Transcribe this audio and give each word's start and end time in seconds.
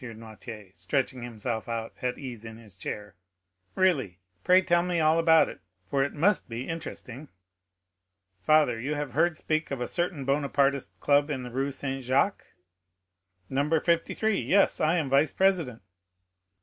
Noirtier, 0.03 0.71
stretching 0.75 1.21
himself 1.21 1.69
out 1.69 1.93
at 2.01 2.15
his 2.15 2.17
ease 2.23 2.43
in 2.45 2.57
the 2.57 2.67
chair. 2.71 3.13
"Really, 3.75 4.17
pray 4.43 4.63
tell 4.63 4.81
me 4.81 4.99
all 4.99 5.19
about 5.19 5.47
it, 5.47 5.61
for 5.85 6.03
it 6.03 6.11
must 6.11 6.49
be 6.49 6.67
interesting." 6.67 7.29
"Father, 8.41 8.79
you 8.79 8.95
have 8.95 9.11
heard 9.11 9.37
speak 9.37 9.69
of 9.69 9.79
a 9.79 9.85
certain 9.85 10.25
Bonapartist 10.25 10.99
club 10.99 11.29
in 11.29 11.43
the 11.43 11.51
Rue 11.51 11.69
Saint 11.69 12.03
Jacques?" 12.03 12.55
"No. 13.47 13.79
53; 13.79 14.39
yes, 14.41 14.79
I 14.81 14.97
am 14.97 15.07
vice 15.07 15.33
president." 15.33 15.83